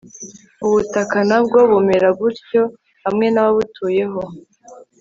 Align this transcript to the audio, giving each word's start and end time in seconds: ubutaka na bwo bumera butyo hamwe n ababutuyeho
ubutaka 0.65 1.17
na 1.29 1.39
bwo 1.45 1.59
bumera 1.71 2.09
butyo 2.19 2.63
hamwe 3.05 3.25
n 3.29 3.37
ababutuyeho 3.41 4.21